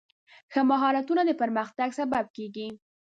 ښه 0.51 0.61
مهارتونه 0.71 1.21
د 1.25 1.31
پرمختګ 1.41 1.89
سبب 1.99 2.25
کېږي. 2.35 2.67